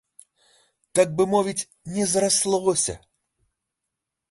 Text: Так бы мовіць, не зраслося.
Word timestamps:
Так 0.99 1.07
бы 1.19 1.23
мовіць, 1.33 1.67
не 1.99 2.03
зраслося. 2.15 2.99